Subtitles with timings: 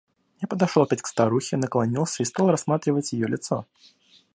[0.39, 3.67] Я подошел опять к старухе, наклонился и стал рассматривать ее лицо.